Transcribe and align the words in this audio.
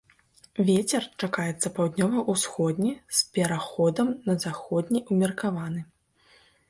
Вецер 0.69 1.03
чакаецца 1.25 1.67
паўднёва-ўсходні 1.75 2.93
з 3.19 3.29
пераходам 3.35 4.07
на 4.31 4.37
заходні 4.45 4.99
ўмеркаваны. 5.11 5.89